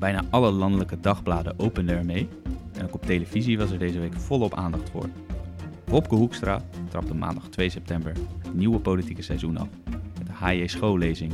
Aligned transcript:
Bijna 0.00 0.24
alle 0.30 0.50
landelijke 0.50 1.00
dagbladen 1.00 1.58
openden 1.58 1.96
ermee. 1.96 2.28
En 2.72 2.84
ook 2.84 2.94
op 2.94 3.06
televisie 3.06 3.58
was 3.58 3.70
er 3.70 3.78
deze 3.78 3.98
week 3.98 4.14
volop 4.14 4.54
aandacht 4.54 4.90
voor. 4.90 5.08
Wopke 5.84 6.14
Hoekstra 6.14 6.62
trapte 6.88 7.14
maandag 7.14 7.48
2 7.48 7.68
september 7.68 8.12
het 8.42 8.54
nieuwe 8.54 8.78
politieke 8.78 9.22
seizoen 9.22 9.56
af. 9.56 9.68
Met 10.18 10.26
de 10.26 10.32
HJ 10.32 10.66
schoollezing, 10.66 11.32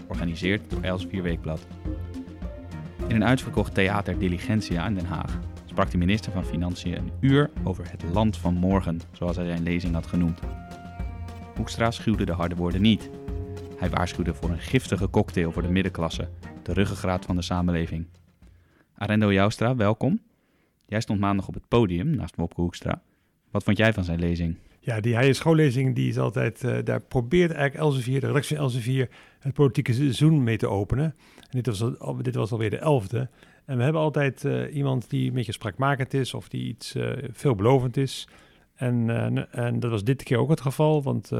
georganiseerd 0.00 0.70
door 0.70 0.82
Elsevier 0.82 1.22
Weekblad. 1.22 1.66
In 3.06 3.14
een 3.14 3.24
uitverkocht 3.24 3.74
theater 3.74 4.18
Diligentia 4.18 4.86
in 4.86 4.94
Den 4.94 5.06
Haag 5.06 5.38
sprak 5.64 5.90
de 5.90 5.98
minister 5.98 6.32
van 6.32 6.44
Financiën 6.44 6.96
een 6.96 7.12
uur 7.20 7.50
over 7.64 7.90
het 7.90 8.04
land 8.12 8.36
van 8.36 8.54
morgen, 8.54 9.00
zoals 9.12 9.36
hij 9.36 9.46
zijn 9.46 9.62
lezing 9.62 9.94
had 9.94 10.06
genoemd. 10.06 10.40
Hoekstra 11.56 11.90
schuwde 11.90 12.24
de 12.24 12.32
harde 12.32 12.54
woorden 12.54 12.82
niet. 12.82 13.10
Hij 13.78 13.90
waarschuwde 13.90 14.34
voor 14.34 14.50
een 14.50 14.58
giftige 14.58 15.10
cocktail 15.10 15.52
voor 15.52 15.62
de 15.62 15.70
middenklasse, 15.70 16.28
de 16.68 16.74
ruggengraat 16.74 17.24
van 17.24 17.36
de 17.36 17.42
samenleving. 17.42 18.06
Arendo 18.94 19.32
Joustra, 19.32 19.76
welkom. 19.76 20.20
Jij 20.86 21.00
stond 21.00 21.20
maandag 21.20 21.48
op 21.48 21.54
het 21.54 21.68
podium 21.68 22.16
naast 22.16 22.36
Wopke 22.36 22.60
Hoekstra. 22.60 23.02
Wat 23.50 23.64
vond 23.64 23.76
jij 23.76 23.92
van 23.92 24.04
zijn 24.04 24.18
lezing? 24.18 24.56
Ja, 24.80 25.00
die 25.00 25.14
hij 25.14 25.32
schoollezing 25.32 25.94
die 25.94 26.08
is 26.08 26.18
altijd, 26.18 26.62
uh, 26.64 26.78
daar 26.84 27.00
probeert 27.00 27.50
eigenlijk 27.50 27.84
Elsevier, 27.84 28.20
de 28.20 28.26
redactie 28.26 28.56
van 28.56 28.64
Elsevier, 28.64 29.08
het 29.38 29.54
politieke 29.54 29.92
seizoen 29.92 30.42
mee 30.42 30.56
te 30.56 30.68
openen. 30.68 31.14
En 31.40 31.62
dit 31.62 31.66
was, 31.66 31.98
al, 31.98 32.16
dit 32.16 32.34
was 32.34 32.52
alweer 32.52 32.70
de 32.70 32.78
elfde. 32.78 33.28
En 33.64 33.76
we 33.76 33.82
hebben 33.82 34.02
altijd 34.02 34.44
uh, 34.44 34.74
iemand 34.74 35.10
die 35.10 35.28
een 35.28 35.34
beetje 35.34 35.52
spraakmakend 35.52 36.14
is 36.14 36.34
of 36.34 36.48
die 36.48 36.68
iets 36.68 36.94
uh, 36.94 37.10
veelbelovend 37.32 37.96
is. 37.96 38.28
En, 38.74 39.10
en 39.52 39.80
dat 39.80 39.90
was 39.90 40.04
dit 40.04 40.22
keer 40.22 40.38
ook 40.38 40.50
het 40.50 40.60
geval, 40.60 41.02
want 41.02 41.30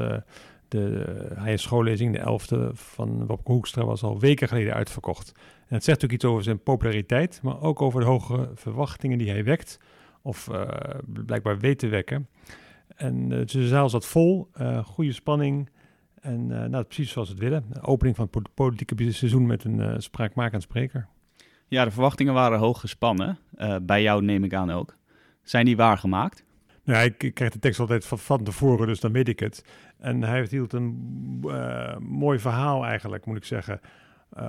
de 0.69 1.27
hij 1.35 1.57
schoollezing, 1.57 2.13
de 2.13 2.19
elfde 2.19 2.69
van 2.73 3.25
Wopke 3.25 3.51
Hoekstra, 3.51 3.85
was 3.85 4.03
al 4.03 4.19
weken 4.19 4.47
geleden 4.47 4.73
uitverkocht. 4.73 5.31
En 5.67 5.75
het 5.75 5.83
zegt 5.83 6.03
ook 6.03 6.11
iets 6.11 6.25
over 6.25 6.43
zijn 6.43 6.63
populariteit, 6.63 7.39
maar 7.43 7.61
ook 7.61 7.81
over 7.81 7.99
de 7.99 8.05
hoge 8.05 8.49
verwachtingen 8.53 9.17
die 9.17 9.29
hij 9.29 9.43
wekt, 9.43 9.79
of 10.21 10.49
blijkbaar 11.05 11.59
weet 11.59 11.79
te 11.79 11.87
wekken. 11.87 12.27
En 12.95 13.31
uh, 13.31 13.45
de 13.45 13.67
zaal 13.67 13.89
zat 13.89 14.05
vol, 14.05 14.49
uh, 14.61 14.85
goede 14.85 15.11
spanning. 15.11 15.69
En 16.21 16.47
nou, 16.47 16.83
precies 16.83 17.11
zoals 17.11 17.27
we 17.27 17.33
het 17.33 17.43
willen. 17.43 17.63
De 17.69 17.81
opening 17.81 18.15
van 18.15 18.27
het 18.31 18.53
politieke 18.53 19.11
seizoen 19.11 19.45
met 19.45 19.63
een 19.63 20.01
spraakmakend 20.01 20.61
spreker. 20.61 21.07
Ja, 21.67 21.85
de 21.85 21.91
verwachtingen 21.91 22.33
waren 22.33 22.59
hoog 22.59 22.79
gespannen. 22.79 23.37
bij 23.81 24.01
jou 24.01 24.23
neem 24.23 24.43
ik 24.43 24.53
aan 24.53 24.71
ook. 24.71 24.95
Zijn 25.43 25.65
die 25.65 25.77
waargemaakt? 25.77 26.43
Nou, 26.83 27.05
ik, 27.05 27.23
ik 27.23 27.33
krijg 27.33 27.51
de 27.51 27.59
tekst 27.59 27.79
altijd 27.79 28.05
van, 28.05 28.19
van 28.19 28.43
tevoren, 28.43 28.87
dus 28.87 28.99
dan 28.99 29.11
weet 29.11 29.27
ik 29.27 29.39
het. 29.39 29.65
En 29.97 30.23
hij 30.23 30.47
hield 30.49 30.73
een 30.73 30.95
mooi 31.99 32.39
verhaal 32.39 32.85
eigenlijk, 32.85 33.25
moet 33.25 33.37
ik 33.37 33.43
zeggen, 33.43 33.79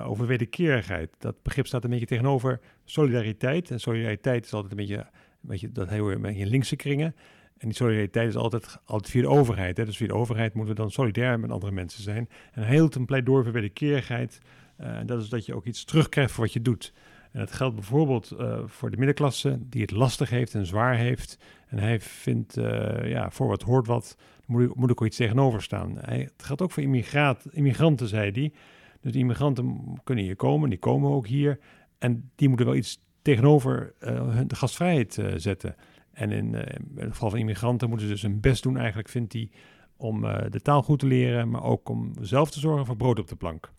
over 0.03 0.25
wederkerigheid. 0.25 1.15
Dat 1.19 1.41
begrip 1.43 1.67
staat 1.67 1.83
een 1.83 1.89
beetje 1.89 2.05
tegenover 2.05 2.59
solidariteit. 2.85 3.71
En 3.71 3.79
solidariteit 3.79 4.45
is 4.45 4.53
altijd 4.53 4.71
een 4.71 4.77
beetje, 4.77 4.97
een 4.97 5.07
beetje 5.41 5.71
dat 5.71 5.89
heel 5.89 6.19
beetje 6.19 6.45
linkse 6.45 6.75
kringen. 6.75 7.15
En 7.57 7.67
die 7.67 7.75
solidariteit 7.75 8.27
is 8.27 8.35
altijd, 8.35 8.77
altijd 8.85 9.11
via 9.11 9.21
de 9.21 9.27
overheid. 9.27 9.77
Hè? 9.77 9.85
Dus 9.85 9.97
via 9.97 10.07
de 10.07 10.13
overheid 10.13 10.53
moeten 10.53 10.75
we 10.75 10.81
dan 10.81 10.91
solidair 10.91 11.39
met 11.39 11.51
andere 11.51 11.71
mensen 11.71 12.03
zijn. 12.03 12.29
En 12.51 12.63
hij 12.63 12.75
hield 12.75 12.95
een 12.95 13.05
pleidooi 13.05 13.43
voor 13.43 13.53
wederkerigheid. 13.53 14.39
Uh, 14.81 14.97
dat 15.05 15.21
is 15.21 15.29
dat 15.29 15.45
je 15.45 15.55
ook 15.55 15.65
iets 15.65 15.83
terugkrijgt 15.83 16.31
voor 16.31 16.43
wat 16.43 16.53
je 16.53 16.61
doet. 16.61 16.93
En 17.31 17.39
dat 17.39 17.51
geldt 17.51 17.75
bijvoorbeeld 17.75 18.35
voor 18.65 18.91
de 18.91 18.97
middenklasse, 18.97 19.59
die 19.61 19.81
het 19.81 19.91
lastig 19.91 20.29
heeft 20.29 20.53
en 20.53 20.65
zwaar 20.65 20.95
heeft. 20.95 21.37
En 21.71 21.79
hij 21.79 21.99
vindt, 21.99 22.57
uh, 22.57 23.09
ja, 23.09 23.31
voor 23.31 23.47
wat 23.47 23.61
hoort 23.61 23.87
wat, 23.87 24.17
moet, 24.45 24.75
moet 24.75 24.91
ook 24.91 25.05
iets 25.05 25.17
tegenover 25.17 25.61
staan. 25.61 25.97
Hij, 25.99 26.19
het 26.19 26.43
geldt 26.43 26.61
ook 26.61 26.71
voor 26.71 26.83
immigranten, 27.51 28.07
zei 28.07 28.31
hij. 28.31 28.53
Dus 29.01 29.11
die 29.11 29.21
immigranten 29.21 29.97
kunnen 30.03 30.23
hier 30.23 30.35
komen, 30.35 30.69
die 30.69 30.79
komen 30.79 31.11
ook 31.11 31.27
hier. 31.27 31.59
En 31.97 32.31
die 32.35 32.47
moeten 32.47 32.65
wel 32.65 32.75
iets 32.75 33.03
tegenover 33.21 33.93
de 34.47 34.55
gastvrijheid 34.55 35.21
zetten. 35.35 35.75
En 36.11 36.31
in, 36.31 36.53
in 36.53 36.91
het 36.95 37.11
geval 37.11 37.29
van 37.29 37.39
immigranten 37.39 37.89
moeten 37.89 38.07
ze 38.07 38.13
dus 38.13 38.21
hun 38.21 38.39
best 38.39 38.63
doen, 38.63 38.77
eigenlijk, 38.77 39.09
vindt 39.09 39.33
hij, 39.33 39.49
om 39.97 40.21
de 40.49 40.61
taal 40.61 40.83
goed 40.83 40.99
te 40.99 41.05
leren, 41.07 41.49
maar 41.49 41.63
ook 41.63 41.89
om 41.89 42.13
zelf 42.21 42.51
te 42.51 42.59
zorgen 42.59 42.85
voor 42.85 42.97
brood 42.97 43.19
op 43.19 43.27
de 43.27 43.35
plank. 43.35 43.71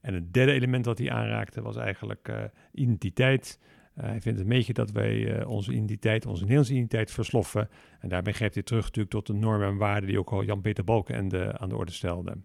En 0.00 0.14
het 0.14 0.32
derde 0.32 0.52
element 0.52 0.84
dat 0.84 0.98
hij 0.98 1.10
aanraakte 1.10 1.62
was 1.62 1.76
eigenlijk 1.76 2.50
identiteit. 2.72 3.58
Hij 3.94 4.20
vindt 4.20 4.38
het 4.38 4.48
meetje 4.48 4.72
dat 4.72 4.90
wij 4.90 5.44
onze 5.44 5.72
identiteit, 5.72 6.26
onze 6.26 6.40
Nederlandse 6.40 6.72
identiteit 6.72 7.10
versloffen. 7.10 7.68
En 8.00 8.08
daarbij 8.08 8.32
grijpt 8.32 8.54
hij 8.54 8.62
terug 8.62 8.84
natuurlijk 8.84 9.10
tot 9.10 9.26
de 9.26 9.32
normen 9.32 9.68
en 9.68 9.76
waarden 9.76 10.08
die 10.08 10.18
ook 10.18 10.30
al 10.30 10.44
Jan-Peter 10.44 10.84
Balken 10.84 11.16
aan 11.60 11.68
de 11.68 11.76
orde 11.76 11.92
stelde. 11.92 12.36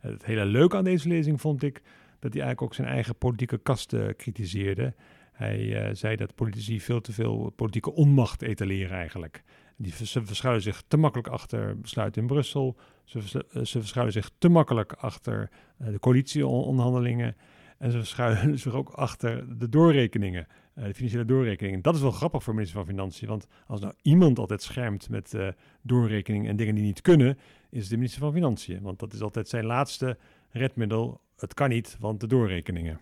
Het 0.00 0.24
hele 0.24 0.44
leuke 0.44 0.76
aan 0.76 0.84
deze 0.84 1.08
lezing 1.08 1.40
vond 1.40 1.62
ik 1.62 1.82
dat 2.18 2.32
hij 2.32 2.42
eigenlijk 2.42 2.62
ook 2.62 2.74
zijn 2.74 2.88
eigen 2.88 3.16
politieke 3.16 3.58
kasten 3.58 4.16
kritiseerde. 4.16 4.94
Hij 5.32 5.94
zei 5.94 6.16
dat 6.16 6.34
politici 6.34 6.80
veel 6.80 7.00
te 7.00 7.12
veel 7.12 7.50
politieke 7.56 7.92
onmacht 7.92 8.42
etaleren 8.42 8.96
eigenlijk. 8.96 9.42
Die, 9.76 9.92
ze 10.06 10.24
verschuilen 10.24 10.62
zich 10.62 10.82
te 10.88 10.96
makkelijk 10.96 11.28
achter 11.28 11.80
besluiten 11.80 12.20
in 12.22 12.28
Brussel. 12.28 12.76
Ze, 13.04 13.44
verschuilen 13.52 14.12
zich 14.12 14.30
te 14.38 14.48
makkelijk 14.48 14.92
achter 14.92 15.50
de 15.76 15.98
coalitieonderhandelingen. 15.98 17.36
En 17.78 17.90
ze 17.90 17.98
verschuilen 17.98 18.58
zich 18.58 18.74
ook 18.74 18.88
achter 18.88 19.58
de 19.58 19.68
doorrekeningen, 19.68 20.46
uh, 20.74 20.84
de 20.84 20.94
financiële 20.94 21.24
doorrekeningen. 21.24 21.82
Dat 21.82 21.94
is 21.94 22.00
wel 22.00 22.10
grappig 22.10 22.42
voor 22.42 22.54
minister 22.54 22.78
van 22.78 22.86
Financiën. 22.86 23.28
Want 23.28 23.46
als 23.66 23.80
nou 23.80 23.92
iemand 24.02 24.38
altijd 24.38 24.62
schermt 24.62 25.08
met 25.08 25.36
doorrekeningen 25.82 26.50
en 26.50 26.56
dingen 26.56 26.74
die 26.74 26.84
niet 26.84 27.00
kunnen, 27.00 27.38
is 27.70 27.80
het 27.80 27.88
de 27.90 27.96
minister 27.96 28.20
van 28.20 28.32
Financiën. 28.32 28.82
Want 28.82 28.98
dat 28.98 29.12
is 29.12 29.20
altijd 29.20 29.48
zijn 29.48 29.64
laatste 29.64 30.16
redmiddel. 30.50 31.20
Het 31.36 31.54
kan 31.54 31.68
niet, 31.68 31.96
want 32.00 32.20
de 32.20 32.26
doorrekeningen. 32.26 33.00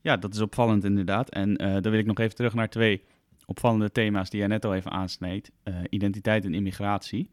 Ja, 0.00 0.16
dat 0.16 0.34
is 0.34 0.40
opvallend 0.40 0.84
inderdaad. 0.84 1.30
En 1.30 1.62
uh, 1.62 1.72
dan 1.72 1.90
wil 1.90 2.00
ik 2.00 2.06
nog 2.06 2.18
even 2.18 2.34
terug 2.34 2.54
naar 2.54 2.68
twee 2.68 3.02
opvallende 3.46 3.92
thema's 3.92 4.30
die 4.30 4.38
jij 4.38 4.48
net 4.48 4.64
al 4.64 4.74
even 4.74 4.90
aansneed. 4.90 5.52
Uh, 5.64 5.74
identiteit 5.88 6.44
en 6.44 6.54
immigratie. 6.54 7.30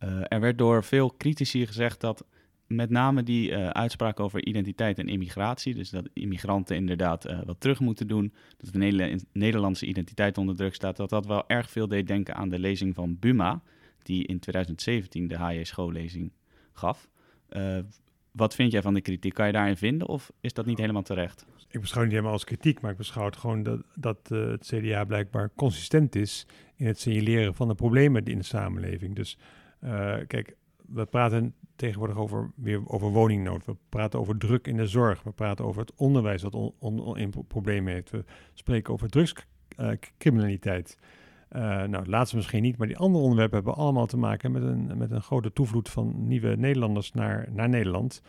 Uh, 0.00 0.20
er 0.28 0.40
werd 0.40 0.58
door 0.58 0.84
veel 0.84 1.14
critici 1.16 1.66
gezegd 1.66 2.00
dat 2.00 2.24
met 2.68 2.90
name 2.90 3.22
die 3.22 3.56
uitspraak 3.56 4.20
over 4.20 4.46
identiteit 4.46 4.98
en 4.98 5.08
immigratie, 5.08 5.74
dus 5.74 5.90
dat 5.90 6.08
immigranten 6.12 6.76
inderdaad 6.76 7.26
wat 7.44 7.60
terug 7.60 7.80
moeten 7.80 8.06
doen, 8.06 8.32
dat 8.56 8.72
de 8.72 9.18
Nederlandse 9.32 9.86
identiteit 9.86 10.38
onder 10.38 10.56
druk 10.56 10.74
staat, 10.74 10.96
dat 10.96 11.10
dat 11.10 11.26
wel 11.26 11.48
erg 11.48 11.70
veel 11.70 11.88
deed 11.88 12.06
denken 12.06 12.34
aan 12.34 12.48
de 12.48 12.58
lezing 12.58 12.94
van 12.94 13.18
Buma, 13.18 13.62
die 14.02 14.26
in 14.26 14.38
2017 14.38 15.28
de 15.28 15.36
HJ 15.36 15.64
schoollezing 15.64 16.32
gaf. 16.72 17.08
Wat 18.32 18.54
vind 18.54 18.72
jij 18.72 18.82
van 18.82 18.94
de 18.94 19.00
kritiek? 19.00 19.34
Kan 19.34 19.46
je 19.46 19.52
daarin 19.52 19.76
vinden 19.76 20.08
of 20.08 20.32
is 20.40 20.52
dat 20.52 20.66
niet 20.66 20.78
helemaal 20.78 21.02
terecht? 21.02 21.46
Ik 21.70 21.80
beschouw 21.80 22.00
het 22.00 22.10
niet 22.10 22.18
helemaal 22.18 22.32
als 22.32 22.44
kritiek, 22.44 22.80
maar 22.80 22.90
ik 22.90 22.96
beschouw 22.96 23.24
het 23.24 23.36
gewoon 23.36 23.62
dat, 23.62 23.80
dat 23.94 24.28
uh, 24.32 24.50
het 24.50 24.66
CDA 24.66 25.04
blijkbaar 25.04 25.50
consistent 25.56 26.14
is 26.14 26.46
in 26.76 26.86
het 26.86 27.00
signaleren 27.00 27.54
van 27.54 27.68
de 27.68 27.74
problemen 27.74 28.24
in 28.24 28.38
de 28.38 28.44
samenleving. 28.44 29.14
Dus 29.14 29.38
uh, 29.84 30.16
kijk, 30.26 30.56
we 30.88 31.04
praten 31.04 31.54
tegenwoordig 31.76 32.16
over, 32.16 32.50
weer 32.54 32.88
over 32.88 33.10
woningnood. 33.10 33.64
We 33.64 33.76
praten 33.88 34.18
over 34.18 34.38
druk 34.38 34.66
in 34.66 34.76
de 34.76 34.86
zorg. 34.86 35.22
We 35.22 35.30
praten 35.30 35.64
over 35.64 35.80
het 35.80 35.94
onderwijs 35.94 36.42
dat 36.42 36.54
on, 36.54 36.74
on, 36.78 37.30
problemen 37.48 37.92
heeft. 37.92 38.10
We 38.10 38.24
spreken 38.54 38.92
over 38.92 39.08
drugscriminaliteit. 39.08 40.98
Uh, 41.52 41.60
nou, 41.62 41.96
het 41.96 42.06
laatste 42.06 42.36
misschien 42.36 42.62
niet, 42.62 42.76
maar 42.76 42.86
die 42.86 42.96
andere 42.96 43.22
onderwerpen 43.22 43.56
hebben 43.56 43.74
allemaal 43.74 44.06
te 44.06 44.16
maken 44.16 44.52
met 44.52 44.62
een, 44.62 44.96
met 44.96 45.10
een 45.10 45.22
grote 45.22 45.52
toevloed 45.52 45.88
van 45.88 46.26
nieuwe 46.26 46.56
Nederlanders 46.56 47.12
naar, 47.12 47.48
naar 47.50 47.68
Nederland. 47.68 48.22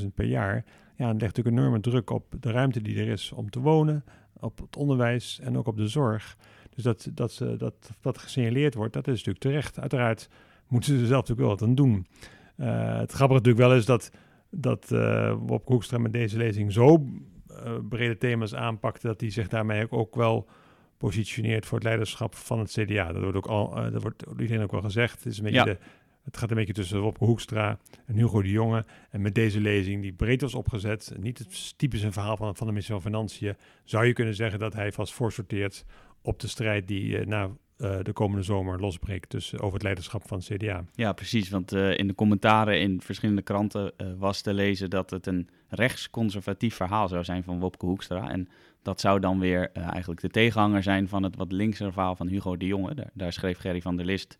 100.000 0.00 0.06
per 0.14 0.26
jaar. 0.26 0.64
Ja, 0.96 1.12
dat 1.12 1.20
legt 1.20 1.36
natuurlijk 1.36 1.56
enorme 1.56 1.80
druk 1.80 2.10
op 2.10 2.34
de 2.40 2.50
ruimte 2.50 2.82
die 2.82 2.98
er 2.98 3.08
is 3.08 3.32
om 3.32 3.50
te 3.50 3.60
wonen, 3.60 4.04
op 4.40 4.58
het 4.58 4.76
onderwijs 4.76 5.40
en 5.42 5.58
ook 5.58 5.66
op 5.66 5.76
de 5.76 5.88
zorg. 5.88 6.36
Dus 6.74 6.84
dat, 6.84 7.10
dat, 7.14 7.44
dat, 7.58 7.90
dat 8.00 8.18
gesignaleerd 8.18 8.74
wordt, 8.74 8.92
dat 8.92 9.06
is 9.06 9.12
natuurlijk 9.12 9.44
terecht. 9.44 9.80
Uiteraard 9.80 10.28
moeten 10.68 10.94
ze 10.94 11.00
er 11.00 11.06
zelf 11.06 11.28
natuurlijk 11.28 11.48
wel 11.48 11.56
wat 11.56 11.62
aan 11.62 11.74
doen. 11.74 12.06
Uh, 12.56 12.98
het 12.98 13.12
grappige 13.12 13.40
natuurlijk 13.40 13.68
wel 13.68 13.76
is 13.76 13.84
dat, 13.84 14.10
dat 14.50 14.90
uh, 14.92 15.36
Bob 15.36 15.66
Hoekstra 15.66 15.98
met 15.98 16.12
deze 16.12 16.36
lezing 16.36 16.72
zo 16.72 17.04
uh, 17.50 17.72
brede 17.88 18.18
thema's 18.18 18.54
aanpakte, 18.54 19.06
dat 19.06 19.20
hij 19.20 19.30
zich 19.30 19.48
daarmee 19.48 19.90
ook 19.90 20.14
wel 20.14 20.48
positioneert 20.96 21.66
voor 21.66 21.78
het 21.78 21.86
leiderschap 21.86 22.34
van 22.34 22.58
het 22.58 22.70
CDA. 22.70 23.12
Dat 23.12 23.22
wordt 23.22 23.36
ook 23.36 23.46
al, 23.46 23.90
dat 23.90 24.02
wordt 24.02 24.24
iedereen 24.38 24.62
ook 24.62 24.72
wel 24.72 24.80
gezegd. 24.80 25.24
Het, 25.24 25.32
is 25.32 25.38
een 25.38 25.44
beetje 25.44 25.58
Ja. 25.58 25.64
de, 25.64 25.78
het 26.28 26.36
gaat 26.36 26.50
een 26.50 26.56
beetje 26.56 26.72
tussen 26.72 27.00
Wopke 27.00 27.24
Hoekstra 27.24 27.78
en 28.06 28.14
Hugo 28.14 28.42
de 28.42 28.50
Jonge. 28.50 28.84
En 29.10 29.20
met 29.20 29.34
deze 29.34 29.60
lezing, 29.60 30.02
die 30.02 30.12
breed 30.12 30.40
was 30.40 30.54
opgezet, 30.54 31.12
niet 31.20 31.38
het 31.38 31.78
typische 31.78 32.12
verhaal 32.12 32.36
van, 32.36 32.56
van 32.56 32.66
de 32.66 32.72
minister 32.72 32.94
van 32.94 33.10
Financiën, 33.10 33.56
zou 33.84 34.06
je 34.06 34.12
kunnen 34.12 34.34
zeggen 34.34 34.58
dat 34.58 34.74
hij 34.74 34.92
vast 34.92 35.12
voorsorteert 35.12 35.84
op 36.22 36.40
de 36.40 36.46
strijd 36.48 36.88
die 36.88 37.18
eh, 37.18 37.26
na 37.26 37.50
eh, 37.78 37.98
de 38.02 38.12
komende 38.12 38.42
zomer 38.42 38.80
losbreekt 38.80 39.30
tussen, 39.30 39.58
over 39.60 39.72
het 39.72 39.82
leiderschap 39.82 40.28
van 40.28 40.38
het 40.38 40.46
CDA. 40.46 40.84
Ja, 40.92 41.12
precies. 41.12 41.48
Want 41.48 41.72
eh, 41.72 41.98
in 41.98 42.06
de 42.06 42.14
commentaren 42.14 42.80
in 42.80 43.00
verschillende 43.00 43.42
kranten 43.42 43.92
eh, 43.96 44.06
was 44.16 44.40
te 44.40 44.54
lezen 44.54 44.90
dat 44.90 45.10
het 45.10 45.26
een 45.26 45.48
rechtsconservatief 45.68 46.74
verhaal 46.74 47.08
zou 47.08 47.24
zijn 47.24 47.42
van 47.42 47.60
Wopke 47.60 47.86
Hoekstra. 47.86 48.30
En 48.30 48.48
dat 48.82 49.00
zou 49.00 49.20
dan 49.20 49.38
weer 49.38 49.72
eigenlijk 49.72 50.20
de 50.20 50.28
tegenhanger 50.28 50.82
zijn 50.82 51.08
van 51.08 51.22
het 51.22 51.36
wat 51.36 51.52
linkse 51.52 51.92
verhaal 51.92 52.16
van 52.16 52.28
Hugo 52.28 52.56
de 52.56 52.66
Jonge. 52.66 52.94
Daar, 52.94 53.10
daar 53.12 53.32
schreef 53.32 53.58
Gerry 53.58 53.80
van 53.80 53.96
der 53.96 54.06
List 54.06 54.38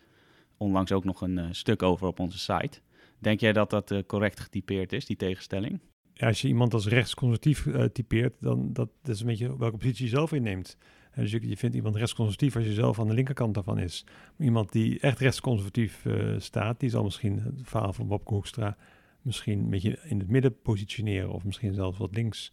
onlangs 0.56 0.92
ook 0.92 1.04
nog 1.04 1.20
een 1.20 1.54
stuk 1.54 1.82
over 1.82 2.06
op 2.06 2.20
onze 2.20 2.38
site. 2.38 2.80
Denk 3.18 3.40
jij 3.40 3.52
dat 3.52 3.70
dat 3.70 4.02
correct 4.06 4.40
getypeerd 4.40 4.92
is, 4.92 5.06
die 5.06 5.16
tegenstelling? 5.16 5.80
ja, 6.12 6.26
als 6.26 6.40
je 6.40 6.48
iemand 6.48 6.74
als 6.74 6.86
rechtsconservatief 6.86 7.66
typeert, 7.92 8.34
dan 8.40 8.72
dat, 8.72 8.88
dat 9.02 9.14
is 9.14 9.20
een 9.20 9.26
beetje 9.26 9.58
welke 9.58 9.76
positie 9.76 10.04
je 10.04 10.10
zelf 10.10 10.32
inneemt. 10.32 10.76
Dus 11.18 11.30
je, 11.30 11.56
vindt 11.56 11.76
iemand 11.76 11.96
rechtsconservatief 11.96 12.56
als 12.56 12.64
je 12.64 12.72
zelf 12.72 13.00
aan 13.00 13.08
de 13.08 13.14
linkerkant 13.14 13.54
daarvan 13.54 13.78
is. 13.78 14.04
Iemand 14.38 14.72
die 14.72 15.00
echt 15.00 15.18
rechtsconservatief 15.18 16.04
uh, 16.04 16.34
staat, 16.38 16.80
die 16.80 16.90
zal 16.90 17.02
misschien 17.02 17.40
het 17.40 17.54
verhaal 17.62 17.92
van 17.92 18.06
Bob 18.06 18.28
Hoekstra 18.28 18.76
misschien 19.22 19.58
een 19.58 19.70
beetje 19.70 19.98
in 20.02 20.18
het 20.18 20.28
midden 20.28 20.60
positioneren 20.62 21.30
of 21.30 21.44
misschien 21.44 21.74
zelfs 21.74 21.98
wat 21.98 22.14
links. 22.14 22.52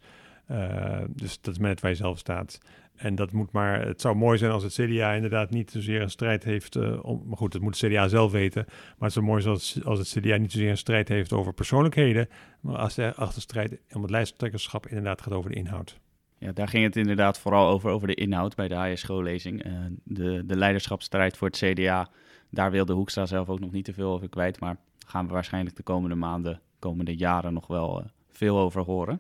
Uh, 0.52 1.02
dus 1.10 1.42
dat 1.42 1.54
is 1.54 1.60
met 1.60 1.82
waar 1.82 1.92
je 1.92 1.98
zelf 1.98 2.18
staat. 2.18 2.60
En 2.96 3.16
dat 3.16 3.32
moet 3.32 3.52
maar, 3.52 3.86
het 3.88 4.02
zou 4.02 4.16
mooi 4.16 4.38
zijn 4.38 4.52
als 4.52 4.64
het 4.64 4.74
CDA 4.74 5.12
inderdaad 5.12 5.50
niet 5.50 5.72
zozeer 5.72 6.02
een 6.02 6.10
strijd 6.10 6.44
heeft, 6.44 6.76
uh, 6.76 7.06
om, 7.06 7.24
maar 7.26 7.38
goed, 7.38 7.52
dat 7.52 7.62
moet 7.62 7.80
het 7.80 7.92
CDA 7.92 8.08
zelf 8.08 8.32
weten. 8.32 8.66
Maar 8.68 8.96
het 9.00 9.14
zou 9.14 9.26
mooi 9.26 9.42
zijn 9.42 9.54
als, 9.54 9.84
als 9.84 10.00
het 10.00 10.24
CDA 10.24 10.38
niet 10.38 10.52
zozeer 10.52 10.70
een 10.70 10.78
strijd 10.78 11.08
heeft 11.08 11.34
over 11.34 11.54
persoonlijkheden, 11.54 12.28
maar 12.62 12.78
als 12.78 12.96
de 12.96 13.14
achterstrijd 13.16 13.80
om 13.94 14.02
het 14.02 14.12
lijsttrekkerschap 14.12 14.88
inderdaad 14.88 15.22
gaat 15.22 15.34
over 15.34 15.50
de 15.50 15.56
inhoud. 15.56 16.00
Ja, 16.45 16.51
daar 16.51 16.68
ging 16.68 16.83
het 16.83 16.95
inderdaad 16.95 17.39
vooral 17.39 17.69
over, 17.69 17.89
over 17.89 18.07
de 18.07 18.13
inhoud 18.13 18.56
bij 18.56 18.68
de 18.68 18.75
HSGO-lezing. 18.75 19.65
Uh, 19.65 19.74
de, 20.03 20.45
de 20.45 20.56
leiderschapsstrijd 20.56 21.38
voor 21.38 21.47
het 21.47 21.57
CDA, 21.57 22.09
daar 22.50 22.71
wilde 22.71 22.94
Hoekstra 22.94 23.25
zelf 23.25 23.50
ook 23.50 23.59
nog 23.59 23.71
niet 23.71 23.86
te 23.86 23.94
veel 23.94 24.12
over 24.12 24.30
kwijt, 24.30 24.59
maar 24.59 24.77
gaan 25.07 25.27
we 25.27 25.33
waarschijnlijk 25.33 25.75
de 25.75 25.83
komende 25.83 26.15
maanden, 26.15 26.62
komende 26.80 27.15
jaren 27.15 27.53
nog 27.53 27.68
wel 27.68 28.00
uh, 28.00 28.06
veel 28.30 28.59
over 28.59 28.81
horen. 28.81 29.19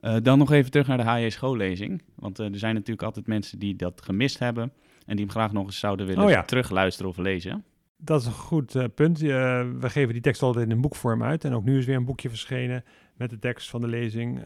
Uh, 0.00 0.16
dan 0.22 0.38
nog 0.38 0.50
even 0.50 0.70
terug 0.70 0.86
naar 0.86 0.96
de 0.96 1.10
HJ 1.10 1.30
schoollezing. 1.30 2.02
Want 2.14 2.38
er 2.38 2.58
zijn 2.58 2.74
natuurlijk 2.74 3.02
altijd 3.02 3.26
mensen 3.26 3.58
die 3.58 3.76
dat 3.76 4.02
gemist 4.02 4.38
hebben. 4.38 4.72
En 5.06 5.16
die 5.16 5.24
hem 5.24 5.34
graag 5.34 5.52
nog 5.52 5.66
eens 5.66 5.78
zouden 5.78 6.06
willen 6.06 6.24
oh, 6.24 6.30
ja. 6.30 6.42
terugluisteren 6.42 7.10
of 7.10 7.16
lezen. 7.16 7.64
Dat 7.96 8.20
is 8.20 8.26
een 8.26 8.32
goed 8.32 8.94
punt. 8.94 9.18
we 9.18 9.76
geven 9.80 10.12
die 10.12 10.22
tekst 10.22 10.42
altijd 10.42 10.64
in 10.64 10.70
een 10.70 10.80
boekvorm 10.80 11.22
uit. 11.22 11.44
En 11.44 11.54
ook 11.54 11.64
nu 11.64 11.78
is 11.78 11.84
weer 11.84 11.96
een 11.96 12.04
boekje 12.04 12.28
verschenen 12.28 12.84
met 13.16 13.30
de 13.30 13.38
tekst 13.38 13.70
van 13.70 13.80
de 13.80 13.86
lezing. 13.86 14.42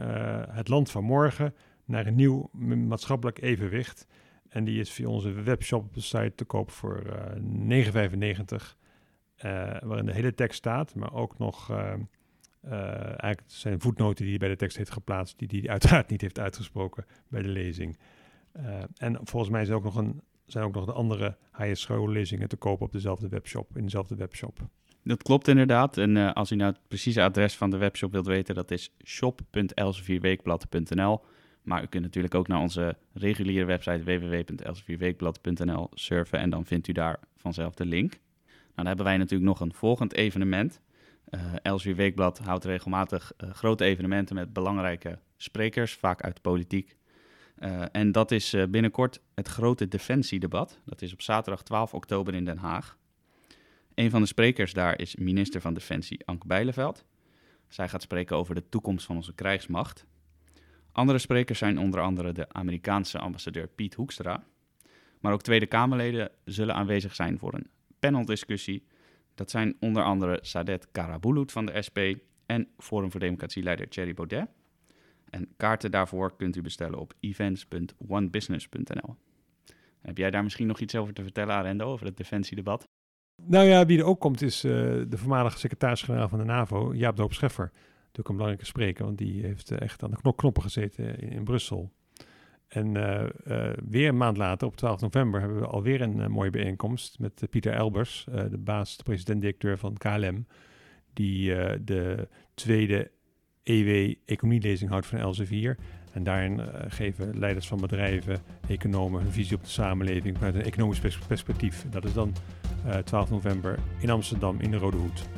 het 0.50 0.68
land 0.68 0.90
van 0.90 1.04
morgen 1.04 1.54
naar 1.84 2.06
een 2.06 2.14
nieuw 2.14 2.50
maatschappelijk 2.88 3.40
evenwicht. 3.40 4.06
En 4.48 4.64
die 4.64 4.80
is 4.80 4.90
via 4.90 5.08
onze 5.08 5.30
webshop 5.30 5.92
site 5.94 6.32
te 6.34 6.44
koop 6.44 6.70
voor 6.70 7.02
9,95. 7.02 7.76
waarin 9.80 10.06
de 10.06 10.12
hele 10.12 10.34
tekst 10.34 10.58
staat, 10.58 10.94
maar 10.94 11.12
ook 11.12 11.38
nog 11.38 11.70
eigenlijk 12.70 13.42
zijn 13.46 13.80
voetnoten 13.80 14.24
die 14.24 14.28
hij 14.28 14.38
bij 14.38 14.48
de 14.48 14.56
tekst 14.56 14.76
heeft 14.76 14.90
geplaatst, 14.90 15.38
die 15.38 15.60
hij 15.60 15.70
uiteraard 15.70 16.10
niet 16.10 16.20
heeft 16.20 16.38
uitgesproken 16.38 17.04
bij 17.28 17.42
de 17.42 17.48
lezing. 17.48 17.98
En 18.96 19.18
volgens 19.22 19.52
mij 19.52 19.64
zijn 19.64 19.76
ook 19.76 19.84
nog, 19.84 19.96
een, 19.96 20.22
zijn 20.46 20.64
ook 20.64 20.74
nog 20.74 20.84
de 20.84 20.92
andere 20.92 21.36
HS 21.50 21.80
schoollezingen 21.80 22.48
te 22.48 22.56
kopen 22.56 22.86
op 22.86 22.92
dezelfde 22.92 23.28
webshop, 23.28 23.76
in 23.76 23.82
dezelfde 23.82 24.14
webshop. 24.14 24.58
Dat 25.06 25.22
klopt 25.22 25.48
inderdaad. 25.48 25.98
En 25.98 26.16
uh, 26.16 26.32
als 26.32 26.50
u 26.50 26.56
nou 26.56 26.72
het 26.72 26.80
precieze 26.88 27.22
adres 27.22 27.56
van 27.56 27.70
de 27.70 27.76
webshop 27.76 28.12
wilt 28.12 28.26
weten, 28.26 28.54
dat 28.54 28.70
is 28.70 28.90
shop.elsevierweekblad.nl. 29.04 31.24
Maar 31.62 31.82
u 31.82 31.86
kunt 31.86 32.02
natuurlijk 32.02 32.34
ook 32.34 32.48
naar 32.48 32.60
onze 32.60 32.96
reguliere 33.12 33.64
website 33.64 34.02
www.elsevierweekblad.nl 34.04 35.90
surfen 35.94 36.38
en 36.38 36.50
dan 36.50 36.64
vindt 36.64 36.88
u 36.88 36.92
daar 36.92 37.18
vanzelf 37.36 37.74
de 37.74 37.84
link. 37.84 38.10
Nou, 38.10 38.20
dan 38.74 38.86
hebben 38.86 39.04
wij 39.04 39.16
natuurlijk 39.16 39.48
nog 39.48 39.60
een 39.60 39.72
volgend 39.72 40.14
evenement. 40.14 40.80
Uh, 41.30 41.40
Elsevier 41.62 41.96
Weekblad 41.96 42.38
houdt 42.38 42.64
regelmatig 42.64 43.32
uh, 43.44 43.50
grote 43.50 43.84
evenementen 43.84 44.34
met 44.34 44.52
belangrijke 44.52 45.18
sprekers, 45.36 45.94
vaak 45.94 46.22
uit 46.22 46.34
de 46.34 46.40
politiek. 46.40 46.96
En 47.92 48.12
dat 48.12 48.30
is 48.30 48.56
binnenkort 48.70 49.20
het 49.34 49.48
grote 49.48 49.88
defensiedebat. 49.88 50.78
Dat 50.84 51.02
is 51.02 51.12
op 51.12 51.22
zaterdag 51.22 51.62
12 51.62 51.94
oktober 51.94 52.34
in 52.34 52.44
Den 52.44 52.58
Haag. 52.58 52.96
Een 53.96 54.10
van 54.10 54.20
de 54.20 54.26
sprekers 54.26 54.72
daar 54.72 55.00
is 55.00 55.16
minister 55.16 55.60
van 55.60 55.74
Defensie 55.74 56.26
Anke 56.26 56.46
Bijleveld. 56.46 57.04
Zij 57.68 57.88
gaat 57.88 58.02
spreken 58.02 58.36
over 58.36 58.54
de 58.54 58.68
toekomst 58.68 59.06
van 59.06 59.16
onze 59.16 59.34
krijgsmacht. 59.34 60.06
Andere 60.92 61.18
sprekers 61.18 61.58
zijn 61.58 61.78
onder 61.78 62.00
andere 62.00 62.32
de 62.32 62.48
Amerikaanse 62.52 63.18
ambassadeur 63.18 63.68
Piet 63.68 63.94
Hoekstra. 63.94 64.44
Maar 65.20 65.32
ook 65.32 65.42
Tweede 65.42 65.66
Kamerleden 65.66 66.30
zullen 66.44 66.74
aanwezig 66.74 67.14
zijn 67.14 67.38
voor 67.38 67.54
een 67.54 67.70
paneldiscussie 67.98 68.86
dat 69.34 69.50
zijn 69.50 69.76
onder 69.80 70.02
andere 70.02 70.38
Sadet 70.42 70.88
Karabulut 70.92 71.52
van 71.52 71.66
de 71.66 71.82
SP 71.86 71.98
en 72.46 72.68
Forum 72.78 73.10
voor 73.10 73.20
Democratie-leider 73.20 73.88
Thierry 73.88 74.14
Baudet. 74.14 74.48
En 75.30 75.48
kaarten 75.56 75.90
daarvoor 75.90 76.36
kunt 76.36 76.56
u 76.56 76.62
bestellen 76.62 76.98
op 76.98 77.14
events.onebusiness.nl. 77.20 79.16
Heb 80.00 80.18
jij 80.18 80.30
daar 80.30 80.42
misschien 80.42 80.66
nog 80.66 80.80
iets 80.80 80.94
over 80.94 81.14
te 81.14 81.22
vertellen, 81.22 81.54
Arendo, 81.54 81.84
over 81.84 82.06
het 82.06 82.16
defensiedebat? 82.16 82.86
Nou 83.42 83.66
ja, 83.66 83.86
wie 83.86 83.98
er 83.98 84.04
ook 84.04 84.20
komt 84.20 84.42
is 84.42 84.64
uh, 84.64 84.72
de 85.08 85.18
voormalige 85.18 85.58
secretaris-generaal 85.58 86.28
van 86.28 86.38
de 86.38 86.44
NAVO, 86.44 86.94
Jaap 86.94 87.16
Doop 87.16 87.32
Scheffer. 87.32 87.70
Natuurlijk 87.72 88.28
een 88.28 88.36
belangrijke 88.36 88.66
spreker, 88.66 89.04
want 89.04 89.18
die 89.18 89.42
heeft 89.42 89.70
uh, 89.70 89.80
echt 89.80 90.02
aan 90.02 90.10
de 90.10 90.34
knoppen 90.34 90.62
gezeten 90.62 91.18
in, 91.18 91.44
Brussel. 91.44 91.92
En 92.68 92.94
uh, 92.94 93.22
weer 93.88 94.08
een 94.08 94.16
maand 94.16 94.36
later, 94.36 94.66
op 94.66 94.76
12 94.76 95.00
november, 95.00 95.40
hebben 95.40 95.60
we 95.60 95.66
alweer 95.66 96.00
een 96.00 96.30
mooie 96.30 96.50
bijeenkomst 96.50 97.18
met 97.18 97.46
Pieter 97.50 97.72
Elbers, 97.72 98.26
de 98.50 98.58
baas, 98.58 98.96
de 98.96 99.02
president-directeur 99.02 99.78
van 99.78 99.96
KLM, 99.96 100.46
die 101.12 101.54
de 101.84 102.28
tweede 102.54 103.10
EW-economielezing 103.62 104.90
houdt 104.90 105.06
van 105.06 105.18
Elsevier. 105.18 105.76
En 106.16 106.24
daarin 106.24 106.60
geven 106.88 107.38
leiders 107.38 107.66
van 107.66 107.80
bedrijven, 107.80 108.38
economen 108.68 109.22
hun 109.22 109.32
visie 109.32 109.56
op 109.56 109.62
de 109.62 109.68
samenleving 109.68 110.36
vanuit 110.36 110.54
een 110.54 110.62
economisch 110.62 111.00
perspectief. 111.26 111.86
Dat 111.90 112.04
is 112.04 112.12
dan 112.12 112.32
12 113.04 113.30
november 113.30 113.78
in 113.98 114.10
Amsterdam 114.10 114.60
in 114.60 114.70
de 114.70 114.76
Rode 114.76 114.96
Hoed. 114.96 115.28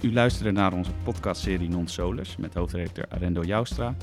U 0.00 0.12
luisterde 0.12 0.50
naar 0.50 0.72
onze 0.72 0.90
podcastserie 1.02 1.68
Non 1.68 1.88
Solus 1.88 2.36
met 2.36 2.54
hoofdredacteur 2.54 3.06
Arendo 3.08 3.42
Joustra. 3.42 3.94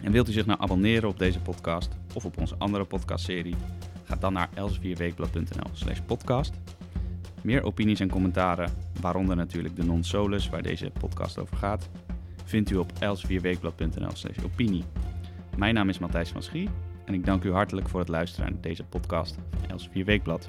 En 0.00 0.12
wilt 0.12 0.28
u 0.28 0.32
zich 0.32 0.46
nou 0.46 0.60
abonneren 0.60 1.08
op 1.08 1.18
deze 1.18 1.40
podcast 1.40 1.90
of 2.14 2.24
op 2.24 2.38
onze 2.38 2.54
andere 2.58 2.84
podcastserie? 2.84 3.56
Ga 4.04 4.16
dan 4.16 4.32
naar 4.32 4.48
elsevierweekblad.nl 4.54 5.70
slash 5.72 5.98
podcast. 6.06 6.54
Meer 7.42 7.62
opinies 7.62 8.00
en 8.00 8.10
commentaren, 8.10 8.70
waaronder 9.00 9.36
natuurlijk 9.36 9.76
de 9.76 9.84
non-solus 9.84 10.48
waar 10.48 10.62
deze 10.62 10.90
podcast 10.98 11.38
over 11.38 11.56
gaat, 11.56 11.88
vindt 12.44 12.70
u 12.70 12.76
op 12.76 12.92
elsevierweekblad.nl 12.98 14.10
slash 14.12 14.38
opinie. 14.44 14.84
Mijn 15.56 15.74
naam 15.74 15.88
is 15.88 15.98
Matthijs 15.98 16.30
van 16.30 16.42
Schie 16.42 16.68
en 17.04 17.14
ik 17.14 17.24
dank 17.24 17.44
u 17.44 17.52
hartelijk 17.52 17.88
voor 17.88 18.00
het 18.00 18.08
luisteren 18.08 18.52
naar 18.52 18.60
deze 18.60 18.84
podcast 18.84 19.38
van 19.50 19.70
Elsevier 19.70 20.04
Weekblad. 20.04 20.48